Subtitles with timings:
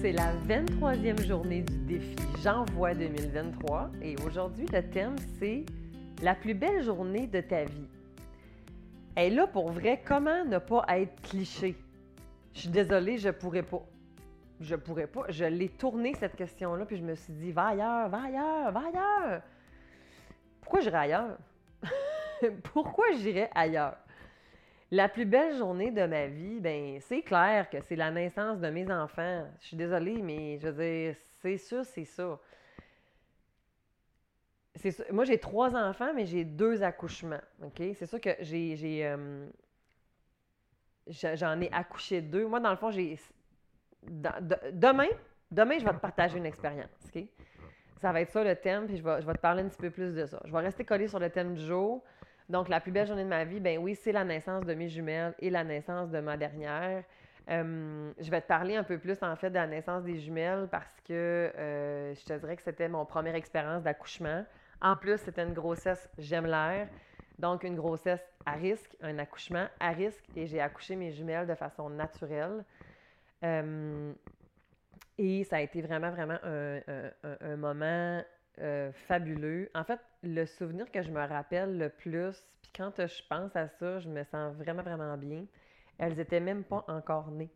[0.00, 5.66] C'est la 23e journée du défi J'envoie 2023 et aujourd'hui le thème c'est
[6.22, 7.86] la plus belle journée de ta vie.
[9.18, 11.76] Et là pour vrai, comment ne pas être cliché?
[12.54, 13.82] Je suis désolée, je pourrais pas.
[14.62, 15.26] Je pourrais pas.
[15.28, 18.80] Je l'ai tourné cette question-là puis je me suis dit va ailleurs, va ailleurs, va
[18.80, 19.42] ailleurs.
[20.62, 21.36] Pourquoi j'irais ailleurs?
[22.72, 23.98] Pourquoi j'irais ailleurs?
[24.92, 28.68] La plus belle journée de ma vie, ben c'est clair que c'est la naissance de
[28.70, 29.46] mes enfants.
[29.60, 32.40] Je suis désolée, mais je veux dire, c'est sûr, c'est ça.
[34.74, 37.40] C'est Moi, j'ai trois enfants, mais j'ai deux accouchements.
[37.76, 39.06] C'est sûr que j'ai.
[39.06, 39.46] Euh,
[41.06, 42.46] j'en ai accouché deux.
[42.46, 43.16] Moi, dans le fond, j'ai.
[44.02, 45.08] demain,
[45.52, 46.90] demain, je vais te partager une expérience.
[47.14, 47.22] OK?
[48.00, 49.78] Ça va être ça le thème, puis je vais, je vais te parler un petit
[49.78, 50.40] peu plus de ça.
[50.44, 52.02] Je vais rester collé sur le thème du jour.
[52.50, 54.88] Donc, la plus belle journée de ma vie, ben oui, c'est la naissance de mes
[54.88, 57.04] jumelles et la naissance de ma dernière.
[57.48, 60.66] Euh, je vais te parler un peu plus, en fait, de la naissance des jumelles
[60.68, 64.44] parce que euh, je te dirais que c'était mon première expérience d'accouchement.
[64.82, 66.88] En plus, c'était une grossesse l'air,
[67.38, 71.54] donc une grossesse à risque, un accouchement à risque, et j'ai accouché mes jumelles de
[71.54, 72.64] façon naturelle.
[73.44, 74.12] Euh,
[75.18, 78.22] et ça a été vraiment, vraiment un moment
[78.60, 79.70] euh, fabuleux.
[79.74, 83.68] En fait, le souvenir que je me rappelle le plus, puis quand je pense à
[83.68, 85.44] ça, je me sens vraiment, vraiment bien.
[85.98, 87.50] Elles étaient même pas encore nées.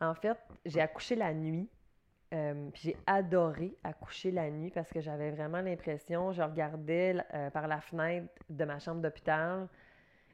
[0.00, 1.68] En fait, j'ai accouché la nuit.
[2.34, 7.48] Euh, puis j'ai adoré accoucher la nuit parce que j'avais vraiment l'impression, je regardais euh,
[7.48, 9.66] par la fenêtre de ma chambre d'hôpital,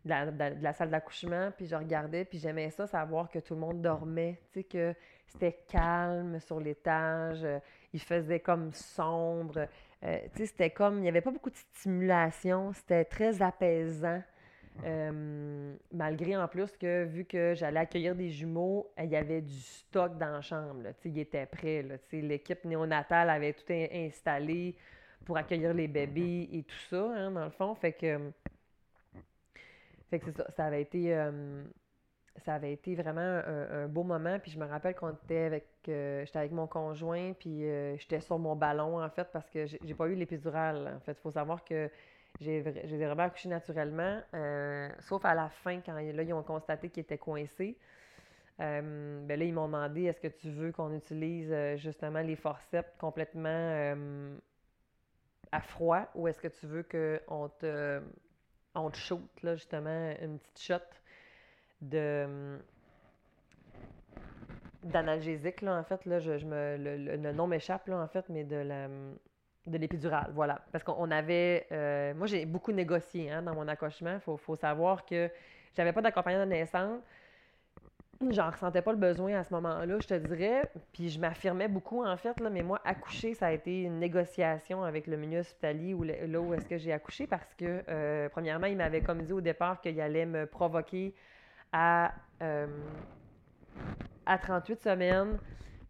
[0.04, 3.80] de la, salle d'accouchement, puis je regardais, puis j'aimais ça, savoir que tout le monde
[3.80, 4.92] dormait, tu sais, que
[5.28, 7.46] c'était calme sur l'étage,
[7.92, 9.68] il faisait comme sombre.
[10.04, 14.22] Euh, c'était comme, il n'y avait pas beaucoup de stimulation, c'était très apaisant.
[14.84, 19.60] Euh, malgré en plus que, vu que j'allais accueillir des jumeaux, il y avait du
[19.60, 20.82] stock dans la chambre.
[21.04, 21.84] Il était prêt.
[22.12, 24.74] l'équipe néonatale avait tout installé
[25.24, 27.74] pour accueillir les bébés et tout ça, hein, dans le fond.
[27.76, 28.18] Fait que,
[30.10, 30.50] fait que ça.
[30.50, 31.14] Ça avait été.
[31.14, 31.62] Euh,
[32.38, 34.38] ça avait été vraiment un, beau moment.
[34.38, 38.20] Puis je me rappelle qu'on était avec, euh, j'étais avec mon conjoint, puis euh, j'étais
[38.20, 40.94] sur mon ballon, en fait, parce que j'ai pas eu l'épidurale.
[40.96, 41.90] En fait, il faut savoir que
[42.40, 47.02] j'ai vraiment accouché naturellement, euh, sauf à la fin, quand là, ils ont constaté qu'il
[47.02, 47.78] était coincé.
[48.58, 53.94] ben là, ils m'ont demandé est-ce que tu veux qu'on utilise justement les forceps complètement
[55.52, 58.02] à froid ou est-ce que tu veux qu'on te,
[58.74, 61.03] on te shoot, là, justement, une petite shot?
[61.90, 62.58] De
[64.82, 68.88] d'analgésique, là, en fait, là, je, me, le, nom m'échappe, fait, mais de la
[69.66, 70.60] de l'épidurale, voilà.
[70.72, 71.66] Parce qu'on avait...
[71.72, 74.14] Euh, moi, j'ai beaucoup négocié hein, dans mon accouchement.
[74.14, 75.30] Il faut, savoir que
[75.74, 77.00] j'avais pas d'accompagnant de naissance.
[78.30, 80.70] J'en ressentais pas le besoin à ce moment-là, je te dirais.
[80.92, 84.84] Puis je m'affirmais beaucoup, en fait, là, mais moi, accoucher, ça a été une négociation
[84.84, 88.66] avec le milieu hospitalier où, là où est-ce que j'ai accouché parce que, euh, premièrement,
[88.66, 91.14] il m'avait comme dit au départ qu'il allait me provoquer
[91.74, 92.66] à, euh,
[94.24, 95.38] à 38 semaines,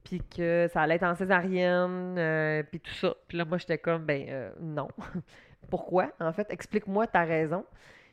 [0.03, 3.15] puis que ça allait être en césarienne, euh, puis tout ça.
[3.29, 4.89] Puis là, moi, j'étais comme, ben euh, non.
[5.71, 6.11] Pourquoi?
[6.19, 7.65] En fait, explique-moi ta raison.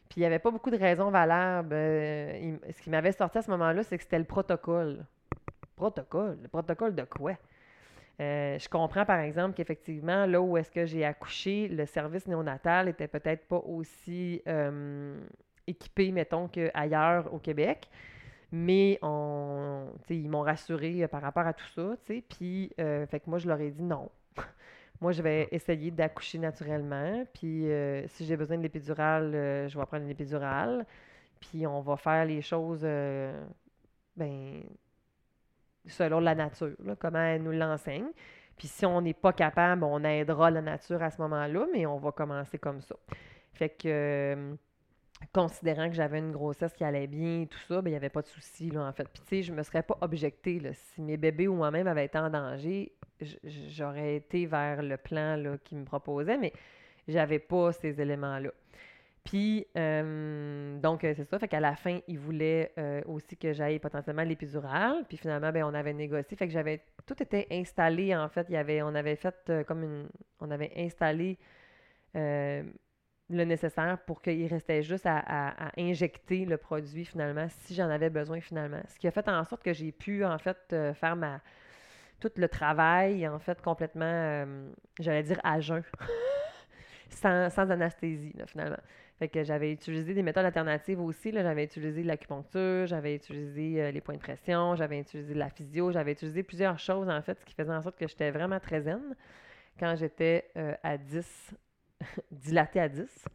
[0.09, 1.73] Puis il n'y avait pas beaucoup de raisons valables.
[1.73, 5.05] ce qui m'avait sorti à ce moment-là, c'est que c'était le protocole.
[5.77, 6.37] Protocole?
[6.41, 7.33] Le protocole de quoi?
[8.19, 13.07] je comprends par exemple qu'effectivement, là où est-ce que j'ai accouché, le service néonatal était
[13.07, 14.43] peut-être pas aussi
[15.71, 17.89] équipés, mettons, qu'ailleurs au Québec.
[18.51, 21.95] Mais on, ils m'ont rassuré euh, par rapport à tout ça,
[22.29, 24.09] Puis, euh, fait que moi, je leur ai dit non.
[25.01, 27.25] moi, je vais essayer d'accoucher naturellement.
[27.33, 29.31] Puis, euh, si j'ai besoin de l'épidurale,
[29.69, 30.85] je vais prendre l'épidurale.
[31.39, 34.63] Puis, on va faire les choses, ben,
[35.87, 38.09] selon la nature, comment elle nous l'enseigne.
[38.57, 41.97] Puis, si on n'est pas capable, on aidera la nature à ce moment-là, mais on
[41.97, 42.95] va commencer comme ça.
[43.53, 44.57] Fait que
[45.33, 48.21] considérant que j'avais une grossesse qui allait bien tout ça, ben, il n'y avait pas
[48.21, 49.07] de souci, là, en fait.
[49.07, 50.61] Puis, tu sais, je me serais pas objectée.
[50.73, 52.91] Si mes bébés ou moi-même avaient été en danger,
[53.43, 56.53] j'aurais été vers le plan, là, qu'ils me proposait, mais
[57.07, 58.51] j'avais pas ces éléments-là.
[59.23, 61.37] Puis, euh, donc, euh, c'est ça.
[61.37, 65.05] Fait qu'à la fin, ils voulaient euh, aussi que j'aille potentiellement l'épidurale.
[65.07, 66.35] Puis finalement, ben, on avait négocié.
[66.35, 66.81] Fait que j'avais...
[67.05, 68.47] Tout était installé, en fait.
[68.49, 68.81] Il y avait...
[68.81, 70.09] On avait fait comme une...
[70.39, 71.37] On avait installé
[73.31, 78.39] le nécessaire pour qu'il restait juste à, injecter le produit finalement si j'en avais besoin
[78.41, 78.81] finalement.
[78.87, 81.41] Ce qui a fait en sorte que j'ai pu en fait euh, faire ma
[82.19, 84.69] tout le travail en fait complètement, euh,
[84.99, 85.83] j'allais dire à jeun.
[87.09, 88.77] sans, sans anesthésie, finalement.
[89.19, 91.31] Fait que j'avais utilisé des méthodes alternatives aussi.
[91.31, 96.13] J'avais utilisé l'acupuncture, j'avais utilisé euh, les points de pression, j'avais utilisé la physio, j'avais
[96.13, 99.01] utilisé plusieurs choses, en fait, ce qui faisait en sorte que j'étais vraiment très zen
[99.79, 100.51] quand j'étais
[100.83, 101.55] à 10,
[102.31, 103.25] dilatée à 10.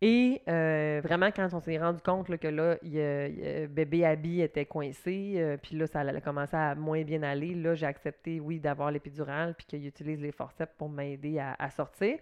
[0.00, 4.64] Et euh, vraiment, quand on s'est rendu compte que là, a- a- bébé Abby était
[4.64, 8.60] coincé, euh, puis là, ça allait commencer à moins bien aller, là, j'ai accepté, oui,
[8.60, 12.16] d'avoir l'épidurale, puis qu'il utilise les forceps pour m'aider à, sortir,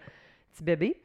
[0.52, 1.02] petit bébé.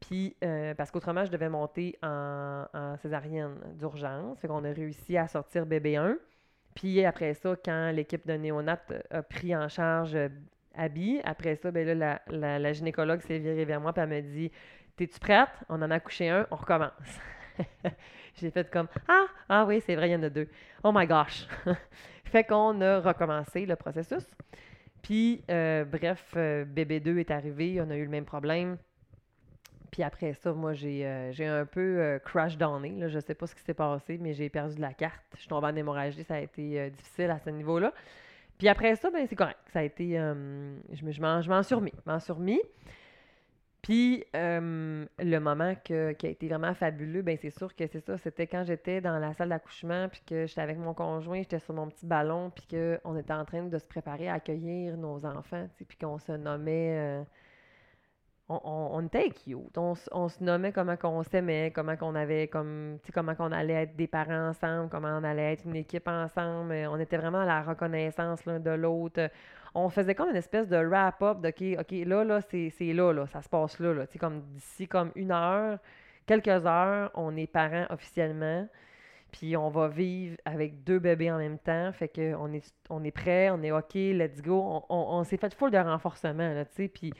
[0.00, 4.38] Puis, euh, parce qu'autrement, je devais monter en, en césarienne d'urgence.
[4.40, 6.16] Fait qu'on a réussi à sortir bébé 1.
[6.74, 8.80] Puis après ça, quand l'équipe de néonat
[9.10, 10.16] a pris en charge
[10.76, 14.50] Abby, après ça, ben là, la, gynécologue s'est virée vers moi et elle m'a dit
[14.96, 15.48] T'es-tu prête?
[15.68, 16.92] On en a couché un, on recommence.
[18.36, 20.48] J'ai fait comme Ah, ah oui, c'est vrai, il y en a deux.
[20.82, 21.46] Oh my gosh
[22.24, 24.26] Fait qu'on a recommencé le processus.
[25.02, 28.78] Puis, euh, bref, euh, bébé 2 est arrivé, on a eu le même problème.
[29.90, 33.08] Puis après ça, moi, j'ai euh, un peu euh, crash downé.
[33.08, 35.22] Je sais pas ce qui s'est passé, mais j'ai perdu de la carte.
[35.34, 36.24] Je suis tombée en hémorragie.
[36.24, 37.92] Ça a été difficile à ce niveau-là.
[38.58, 39.58] Puis après ça, ben c'est correct.
[39.72, 40.18] Ça a été...
[40.18, 41.74] euh, je me- je m'en je m'en suis
[42.32, 42.60] remis.
[43.82, 48.00] Puis euh, le moment que- qui a été vraiment fabuleux, ben c'est sûr que c'est
[48.00, 48.16] ça.
[48.16, 51.74] C'était quand j'étais dans la salle d'accouchement, puis que j'étais avec mon conjoint, j'étais sur
[51.74, 55.68] mon petit ballon, puis qu'on était en train de se préparer à accueillir nos enfants,
[55.86, 56.96] puis qu'on se nommait...
[56.98, 57.22] euh,
[58.48, 59.76] on, on, on était cute.
[59.78, 63.96] On, on se nommait comment qu'on s'aimait, comment qu'on avait, comme, comment qu'on allait être
[63.96, 66.72] des parents ensemble, comment on allait être une équipe ensemble.
[66.72, 69.30] Euh, On était vraiment dans la reconnaissance l'un de l'autre.
[69.74, 73.26] On faisait comme une espèce de wrap-up de OK, OK, là, là, c'est là, là,
[73.26, 74.04] ça se passe là, là.
[74.20, 75.78] Comme d'ici comme une heure,
[76.26, 78.68] quelques heures, on est parents officiellement.
[79.32, 81.90] Puis on va vivre avec deux bébés en même temps.
[81.92, 84.60] Fait que on est, on est prêt, on est OK, let's go.
[84.62, 87.10] On, on- on s'est fait full de renforcement, là, tu sais.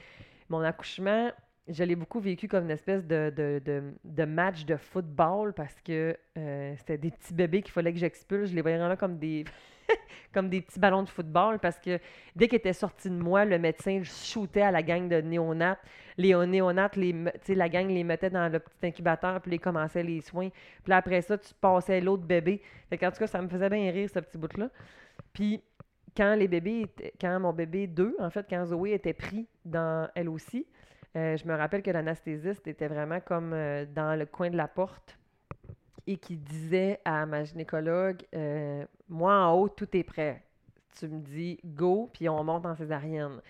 [0.49, 1.31] Mon accouchement,
[1.69, 6.99] je l'ai beaucoup vécu comme une espèce de, match de football parce que euh, c'était
[6.99, 8.51] des petits bébés qu'il fallait que j'expulse.
[8.51, 9.45] Je les voyais vraiment comme des,
[10.35, 11.99] comme des petits ballons de football parce que
[12.37, 15.81] dès qu'ils étaient sortis de moi, le médecin shootait à la gang de néonates.
[16.19, 17.15] Les néonates, les,
[17.49, 20.51] la gang les mettait dans le petit incubateur puis les commençait les soins.
[20.85, 22.61] Puis après ça, tu passais l'autre bébé.
[22.91, 24.69] Fait qu'en tout cas, ça me faisait bien rire, ce petit bout-là.
[25.33, 25.63] Puis
[26.17, 26.87] quand les bébés
[27.21, 30.67] quand mon bébé 2, en fait, quand Zoé était pris dans elle aussi,
[31.17, 34.67] euh, je me rappelle que l'anesthésiste était vraiment comme euh, dans le coin de la
[34.67, 35.17] porte
[36.07, 40.43] et qui disait à ma gynécologue euh, Moi en haut, tout est prêt.
[40.99, 43.41] Tu me dis go, puis on monte en césarienne.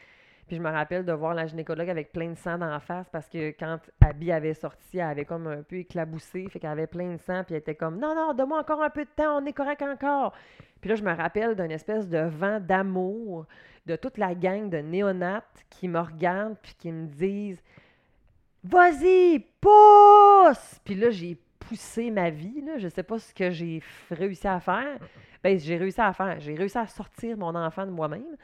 [0.47, 3.09] Puis je me rappelle de voir la gynécologue avec plein de sang dans la face
[3.11, 6.87] parce que quand Abby avait sorti, elle avait comme un peu éclaboussé, fait qu'elle avait
[6.87, 9.39] plein de sang, puis elle était comme Non, non, donne-moi encore un peu de temps,
[9.39, 10.35] on est correct encore.
[10.81, 13.47] Puis là, je me rappelle d'une espèce de vent d'amour
[13.87, 17.63] de toute la gang de néonates qui me regardent puis qui me disent
[18.63, 20.81] Vas-y, pousse!
[20.85, 22.65] Puis là, j'ai poussé ma vie.
[22.79, 24.99] Je sais pas ce que j'ai réussi à faire.
[25.43, 26.41] Ben, j'ai réussi à faire.
[26.41, 28.37] J'ai réussi à sortir mon enfant de moi-même.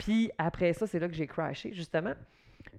[0.00, 2.14] Puis après ça, c'est là que j'ai crashé, justement.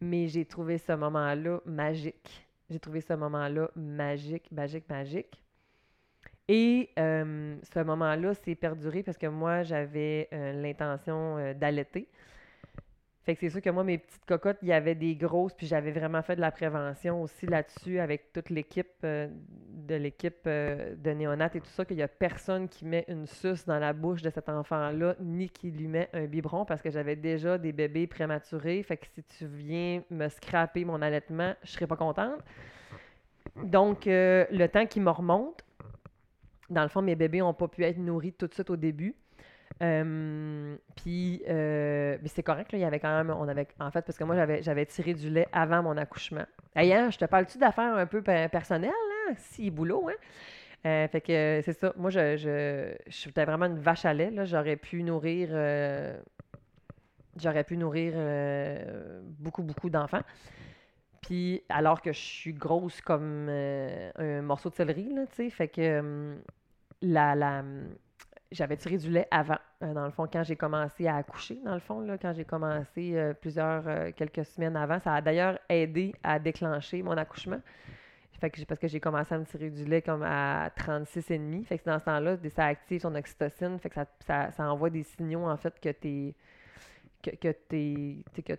[0.01, 2.47] Mais j'ai trouvé ce moment-là magique.
[2.69, 5.43] J'ai trouvé ce moment-là magique, magique, magique.
[6.47, 12.07] Et euh, ce moment-là s'est perduré parce que moi, j'avais euh, l'intention euh, d'allaiter.
[13.23, 15.67] Fait que c'est sûr que moi, mes petites cocottes, il y avait des grosses, puis
[15.67, 19.05] j'avais vraiment fait de la prévention aussi là-dessus avec toute l'équipe
[19.85, 23.25] de l'équipe euh, de néonat et tout ça, qu'il n'y a personne qui met une
[23.27, 26.89] suce dans la bouche de cet enfant-là, ni qui lui met un biberon, parce que
[26.89, 28.81] j'avais déjà des bébés prématurés.
[28.83, 32.39] Fait que si tu viens me scraper mon allaitement, je serais pas contente.
[33.63, 35.63] Donc, euh, le temps qui me remonte,
[36.69, 39.15] dans le fond, mes bébés n'ont pas pu être nourris tout de suite au début.
[39.81, 44.35] Euh, puis, c'est correct, là, il y avait quand même, en fait, parce que moi,
[44.61, 46.45] j'avais, tiré du lait avant mon accouchement.
[46.75, 48.91] Hey, hein, je te parle-tu d'affaires un peu pe- personnelles?
[49.37, 50.15] Si, boulot, hein?
[50.85, 51.93] Euh, fait que euh, c'est ça.
[51.95, 54.31] Moi, je, je, j'étais vraiment une vache à lait.
[54.45, 56.19] J'aurais pu nourrir, euh,
[57.37, 58.13] j'aurais pu nourrir
[59.39, 60.23] beaucoup, beaucoup d'enfants.
[61.21, 66.35] Puis, alors que je suis grosse comme un morceau de céleri, là, fait que
[67.03, 67.63] la,
[68.51, 71.79] j'avais tiré du lait avant, dans le fond, quand j'ai commencé à accoucher, dans le
[71.79, 73.83] fond, quand j'ai commencé plusieurs,
[74.15, 74.99] quelques semaines avant.
[74.99, 77.61] Ça a d'ailleurs aidé à déclencher mon accouchement.
[78.41, 81.63] Fait que parce que j'ai commencé à me tirer du lait comme à 36,5.
[81.63, 83.77] Fait que dans ce temps-là, ça active ton oxytocine.
[83.77, 86.33] Fait que ça, envoie des signaux, en fait, que t'es...
[87.21, 88.41] Que, que t'es...
[88.41, 88.53] que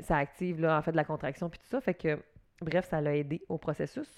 [0.00, 1.80] ça active, là, en fait, la contraction puis tout ça.
[1.80, 2.20] Fait que,
[2.60, 4.08] bref, ça l'a aidé au processus.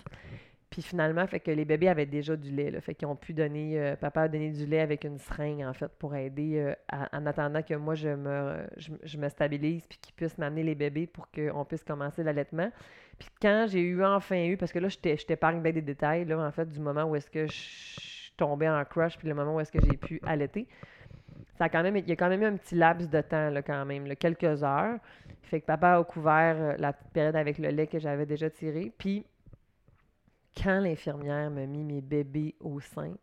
[0.71, 2.71] Puis finalement, fait que les bébés avaient déjà du lait.
[2.71, 5.65] Là, fait qu'ils ont pu donner, euh, papa a donné du lait avec une seringue,
[5.65, 6.75] en fait, pour aider euh,
[7.13, 11.09] en attendant que moi, je me, je, me stabilise puis qu'ils puissent m'amener les bébés
[11.09, 12.71] pour qu'on puisse commencer l'allaitement.
[13.19, 16.39] Puis quand j'ai eu enfin eu, parce que là, je t'épargne bien des détails, là,
[16.39, 19.57] en fait, du moment où est-ce que je suis tombée en crush puis le moment
[19.57, 20.69] où est-ce que j'ai pu allaiter.
[21.59, 23.51] Ça a quand même, il y a quand même eu un petit laps de temps,
[23.51, 24.99] là, quand même, quelques heures.
[25.43, 28.93] Fait que papa a couvert euh, la période avec le lait que j'avais déjà tiré.
[28.97, 29.27] Puis
[30.57, 33.15] quand l'infirmière m'a mis mes bébés au sein,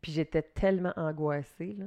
[0.00, 1.86] puis j'étais tellement angoissée, là,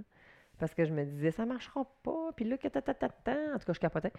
[0.57, 3.09] parce que je me disais, ça marchera pas, puis là, que ta, ta, ta,
[3.53, 4.11] en tout cas, je capotais.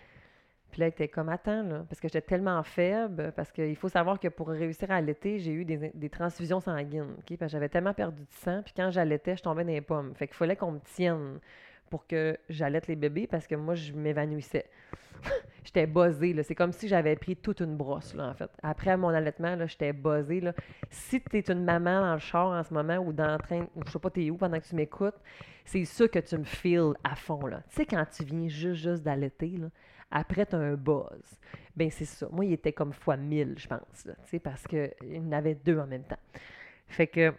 [0.71, 3.89] Puis là, elle était comme, attends, là, parce que j'étais tellement faible, parce qu'il faut
[3.89, 7.15] savoir que pour réussir à allaiter, j'ai eu des, transfusions sanguines?
[7.17, 10.15] Parce que j'avais tellement perdu de sang, puis quand j'allaitais, je tombais dans les pommes.
[10.15, 11.41] Fait qu'il fallait qu'on me tienne
[11.91, 14.67] pour que j'allaite les bébés, parce que moi, je m'évanouissais.
[15.65, 16.43] j'étais buzzée.
[16.43, 18.51] C'est comme si j'avais pris toute une brosse, là, en fait.
[18.63, 20.41] Après mon allaitement, là, j'étais buzzée.
[20.41, 20.55] Là.
[20.91, 23.67] Si tu es une maman dans le char en ce moment ou dans le train,
[23.75, 25.17] ou je sais pas t'es où pendant que tu m'écoutes,
[25.65, 27.41] c'est sûr que tu me feels à fond.
[27.41, 29.55] Tu sais, quand tu viens juste, juste d'allaiter,
[30.11, 31.39] après, tu as un buzz.
[31.77, 32.29] Ben c'est ça.
[32.33, 35.79] Moi, il était comme fois mille, je pense, là, parce qu'il y en avait deux
[35.79, 36.19] en même temps.
[36.87, 37.35] Fait que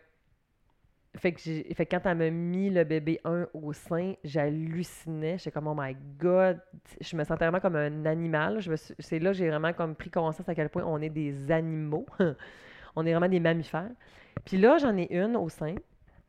[1.15, 5.37] fait que, fait quand elle m'a mis le bébé 1 au sein, j'hallucinais.
[5.37, 6.61] J'étais comme, oh my God.
[7.01, 8.59] Je me sentais vraiment comme un animal.
[8.99, 12.05] C'est là que j'ai vraiment comme pris conscience à quel point on est des animaux.
[12.95, 13.91] on est vraiment des mammifères.
[14.45, 15.75] Puis là, j'en ai une au sein.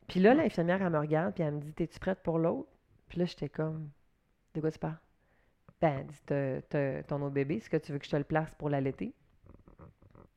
[0.08, 2.68] Puis là, l'infirmière, elle me regarde, puis elle me dit, T'es-tu prête pour l'autre?
[3.08, 3.90] Puis là, j'étais comme,
[4.54, 4.99] De quoi tu parles?
[5.80, 8.68] Ben, dit, ton autre bébé, est-ce que tu veux que je te le place pour
[8.68, 9.14] l'allaiter?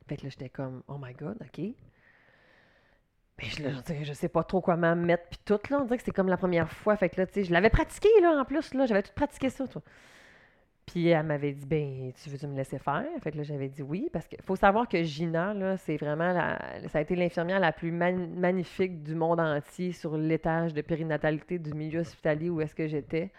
[0.07, 1.75] Fait que là, j'étais comme, oh my God, OK.
[3.37, 6.11] Ben, je, je sais pas trop comment mettre, puis tout, là, on dirait que c'est
[6.11, 6.95] comme la première fois.
[6.95, 9.49] Fait que là, tu sais, je l'avais pratiqué, là, en plus, là, j'avais tout pratiqué
[9.49, 9.81] ça, toi.
[10.85, 13.05] Puis elle m'avait dit, ben, tu veux-tu me laisser faire?
[13.21, 16.33] Fait que là, j'avais dit oui, parce qu'il faut savoir que Gina, là, c'est vraiment,
[16.33, 16.59] la,
[16.89, 21.73] ça a été l'infirmière la plus magnifique du monde entier sur l'étage de périnatalité du
[21.73, 23.31] milieu hospitalier où est-ce que j'étais.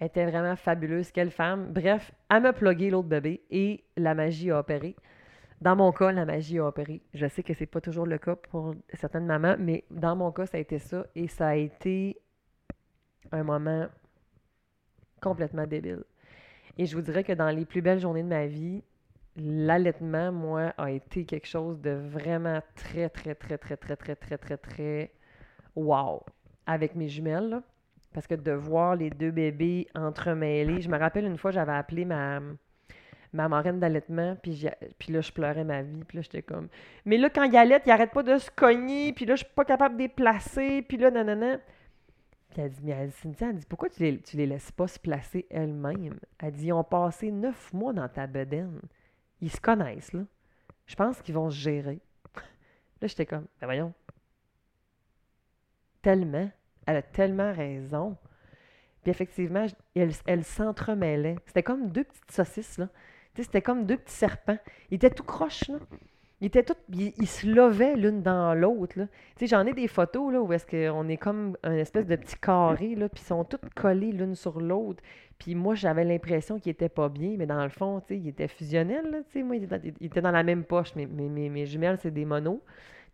[0.00, 1.72] Elle était vraiment fabuleuse, quelle femme.
[1.72, 4.96] Bref, elle m'a plugué l'autre bébé et la magie a opéré.
[5.60, 7.02] Dans mon cas, la magie a opéré.
[7.14, 10.46] Je sais que c'est pas toujours le cas pour certaines mamans, mais dans mon cas,
[10.46, 11.04] ça a été ça.
[11.16, 12.16] Et ça a été
[13.32, 13.86] un moment
[15.20, 16.04] complètement débile.
[16.76, 18.84] Et je vous dirais que dans les plus belles journées de ma vie,
[19.36, 24.38] l'allaitement, moi, a été quelque chose de vraiment très, très, très, très, très, très, très,
[24.38, 25.12] très, très
[25.74, 26.22] wow.
[26.66, 27.62] Avec mes jumelles,
[28.12, 32.04] parce que de voir les deux bébés entremêlés, je me rappelle une fois, j'avais appelé
[32.04, 32.40] ma,
[33.32, 34.66] ma marraine d'allaitement, puis,
[34.98, 36.68] puis là, je pleurais ma vie, puis là, j'étais comme...
[37.04, 39.54] Mais là, quand il allait, il arrête pas de se cogner, puis là, je suis
[39.54, 41.58] pas capable de les placer, puis là, nanana.
[42.50, 44.72] Puis elle dit, mais elle dit, Cynthia, elle dit, pourquoi tu les, tu les laisses
[44.72, 46.18] pas se placer elles-mêmes?
[46.38, 48.80] Elle dit, ils ont passé neuf mois dans ta bedaine.
[49.40, 50.22] Ils se connaissent, là.
[50.86, 52.00] Je pense qu'ils vont se gérer.
[53.02, 53.92] Là, j'étais comme, ben voyons.
[56.00, 56.50] Tellement.
[56.86, 58.16] Elle a tellement raison.
[59.02, 61.36] Puis effectivement, elle, elle s'entremêlait.
[61.44, 62.88] C'était comme deux petites saucisses, là
[63.42, 64.58] c'était comme deux petits serpents.
[64.90, 65.78] Ils étaient tout croches, là.
[66.40, 68.94] Ils étaient tous, ils, se levaient l'une dans l'autre,
[69.42, 72.94] j'en ai des photos, là, où est-ce qu'on est comme un espèce de petit carré,
[72.94, 75.02] là, puis ils sont tous collés l'une sur l'autre.
[75.38, 79.24] Puis moi, j'avais l'impression qu'ils étaient pas bien, mais dans le fond, ils étaient fusionnels,
[79.34, 80.94] ils étaient, dans, la même poche.
[80.94, 82.62] mes, mes, jumelles, c'est des monos.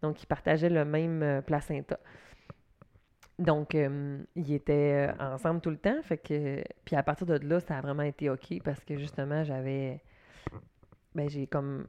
[0.03, 1.99] Donc, ils partageaient le même euh, placenta.
[3.39, 6.01] Donc, euh, ils étaient euh, ensemble tout le temps.
[6.03, 9.45] Fait que, puis à partir de là, ça a vraiment été OK parce que justement,
[9.45, 10.01] j'avais
[11.15, 11.87] ben j'ai comme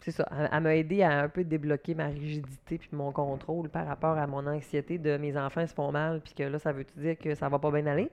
[0.00, 3.86] c'est ça, elle, m'a aidé à un peu débloquer ma rigidité puis mon contrôle par
[3.86, 6.86] rapport à mon anxiété de mes enfants se font mal puis que là ça veut
[6.96, 8.10] dire que ça va pas bien aller?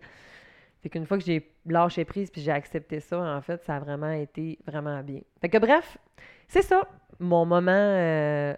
[0.86, 3.80] Fait qu'une fois que j'ai lâché prise puis j'ai accepté ça, en fait, ça a
[3.80, 5.22] vraiment été vraiment bien.
[5.42, 5.98] Fait que bref,
[6.48, 6.88] c'est ça,
[7.20, 8.54] mon moment, euh,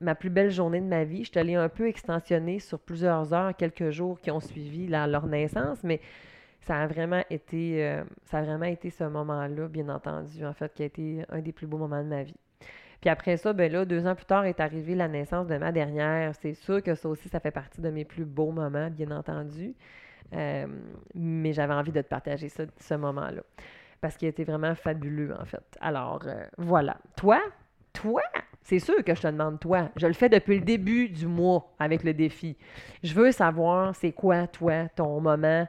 [0.00, 1.22] ma plus belle journée de ma vie.
[1.22, 5.26] Je suis allée un peu extensionner sur plusieurs heures, quelques jours qui ont suivi leur
[5.26, 6.00] naissance, mais
[6.70, 10.72] ça a vraiment été, euh, ça a vraiment été ce moment-là, bien entendu, en fait,
[10.72, 12.36] qui a été un des plus beaux moments de ma vie.
[13.00, 15.72] Puis après ça, ben là, deux ans plus tard est arrivée la naissance de ma
[15.72, 16.32] dernière.
[16.40, 19.74] C'est sûr que ça aussi, ça fait partie de mes plus beaux moments, bien entendu.
[20.32, 20.68] Euh,
[21.12, 23.42] mais j'avais envie de te partager ça, ce moment-là.
[24.00, 25.76] Parce qu'il été vraiment fabuleux, en fait.
[25.80, 26.98] Alors, euh, voilà.
[27.16, 27.40] Toi,
[27.92, 28.22] toi,
[28.62, 29.88] c'est sûr que je te demande toi.
[29.96, 32.56] Je le fais depuis le début du mois avec le défi.
[33.02, 35.66] Je veux savoir c'est quoi, toi, ton moment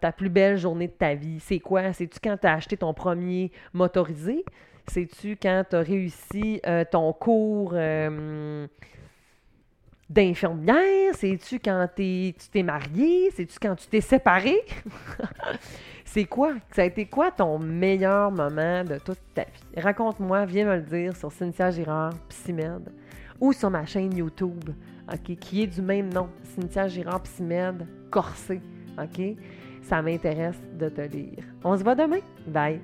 [0.00, 1.40] ta, plus belle journée de ta vie?
[1.40, 1.92] C'est quoi?
[1.92, 4.44] C'est-tu quand tu as acheté ton premier motorisé?
[4.86, 8.66] C'est-tu quand tu as réussi euh, ton cours euh,
[10.08, 11.14] d'infirmière?
[11.14, 13.30] C'est-tu quand tu t'es marié?
[13.34, 14.60] C'est-tu quand tu t'es séparé?
[16.04, 16.54] C'est quoi?
[16.70, 19.80] Ça a été quoi ton meilleur moment de toute ta vie?
[19.80, 22.92] Raconte-moi, viens me le dire sur Cynthia Girard Psymed
[23.40, 24.70] ou sur ma chaîne YouTube,
[25.12, 28.60] OK, qui est du même nom, Cynthia Girard Psymed Corsé?
[29.84, 31.44] Ça m'intéresse de te lire.
[31.62, 32.20] On se voit demain.
[32.46, 32.80] Bye!